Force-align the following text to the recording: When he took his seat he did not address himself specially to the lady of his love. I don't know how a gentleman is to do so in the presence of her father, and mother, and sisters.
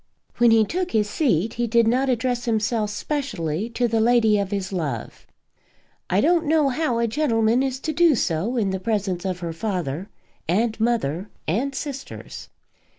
When 0.39 0.49
he 0.49 0.65
took 0.65 0.93
his 0.93 1.07
seat 1.07 1.53
he 1.53 1.67
did 1.67 1.87
not 1.87 2.09
address 2.09 2.45
himself 2.45 2.89
specially 2.89 3.69
to 3.69 3.87
the 3.87 3.99
lady 4.01 4.39
of 4.39 4.49
his 4.49 4.73
love. 4.73 5.27
I 6.09 6.21
don't 6.21 6.47
know 6.47 6.69
how 6.69 6.97
a 6.97 7.05
gentleman 7.05 7.61
is 7.61 7.79
to 7.81 7.93
do 7.93 8.15
so 8.15 8.57
in 8.57 8.71
the 8.71 8.79
presence 8.79 9.25
of 9.25 9.41
her 9.41 9.53
father, 9.53 10.09
and 10.49 10.79
mother, 10.79 11.29
and 11.47 11.75
sisters. 11.75 12.49